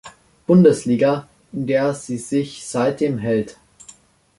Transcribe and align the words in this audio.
Bundesliga, 0.47 1.29
in 1.53 1.67
der 1.67 1.93
sie 1.93 2.17
sich 2.17 2.65
seitdem 2.65 3.19
hält. 3.19 3.57